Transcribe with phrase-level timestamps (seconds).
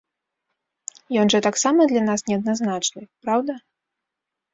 [1.23, 3.53] Ён жа таксама для нас неадназначны, праўда?